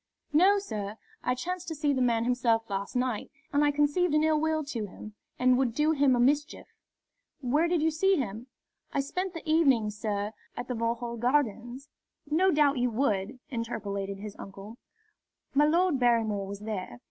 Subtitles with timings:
[0.33, 0.97] "No, sir.
[1.23, 4.63] I chanced to see the man himself last night, and I conceived an ill will
[4.63, 6.65] to him, and would do him a mischief."
[7.41, 8.47] "Where did you see him?"
[8.91, 11.87] "I spent the evening, sir, at the Vauxhall Gardens."
[12.25, 14.79] "No doubt you would," interpolated his uncle.
[15.53, 16.99] "My Lord Barrymore was there.